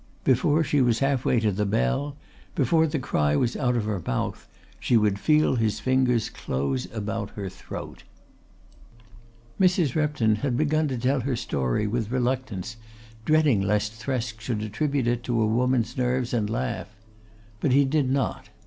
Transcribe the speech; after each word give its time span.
Before 0.23 0.63
she 0.63 0.81
was 0.81 0.97
half 0.97 1.25
way 1.25 1.39
to 1.41 1.51
the 1.51 1.63
bell, 1.63 2.17
before 2.55 2.87
the 2.87 2.97
cry 2.97 3.35
was 3.35 3.55
out 3.55 3.75
of 3.77 3.85
her 3.85 4.01
mouth 4.03 4.47
she 4.79 4.97
would 4.97 5.19
feel 5.19 5.57
his 5.57 5.79
fingers 5.79 6.27
close 6.27 6.91
about 6.91 7.29
her 7.37 7.49
throat. 7.49 8.01
Mrs. 9.59 9.93
Repton 9.93 10.37
had 10.37 10.57
begun 10.57 10.87
to 10.87 10.97
tell 10.97 11.19
her 11.19 11.35
story 11.35 11.85
with 11.85 12.09
reluctance, 12.09 12.77
dreading 13.25 13.61
lest 13.61 13.93
Thresk 13.93 14.39
should 14.41 14.63
attribute 14.63 15.05
it 15.05 15.21
to 15.25 15.39
a 15.39 15.45
woman's 15.45 15.95
nerves 15.95 16.33
and 16.33 16.49
laugh. 16.49 16.89
But 17.59 17.71
he 17.71 17.85
did 17.85 18.09
not. 18.09 18.49